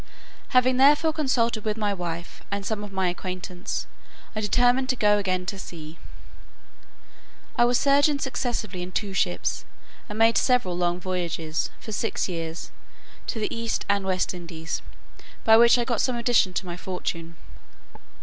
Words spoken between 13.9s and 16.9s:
West Indies, by which I got some addition to my